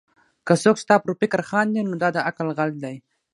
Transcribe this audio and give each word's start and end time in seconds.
که 0.45 0.53
څوک 0.63 0.77
ستا 0.83 0.95
پر 1.03 1.11
فکر 1.19 1.39
خاندي؛ 1.49 1.81
نو 1.89 1.93
دا 2.01 2.09
د 2.15 2.17
عقل 2.29 2.47
غل 2.57 2.71
دئ. 2.83 2.95